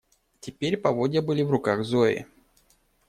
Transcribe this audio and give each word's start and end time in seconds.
Теперь 0.39 0.77
поводья 0.77 1.21
были 1.21 1.43
в 1.43 1.51
руках 1.51 1.83
Зои. 1.85 2.25